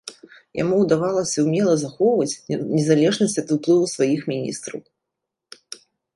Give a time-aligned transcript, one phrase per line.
[0.59, 2.39] Яму ўдавалася ўмела захоўваць
[2.75, 4.79] незалежнасць ад уплыву сваіх міністраў.